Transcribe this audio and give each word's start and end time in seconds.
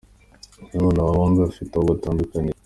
Nanone 0.69 0.99
aba 1.01 1.17
bombi 1.17 1.37
bafite 1.45 1.73
aho 1.75 1.85
batandukaniye. 1.91 2.57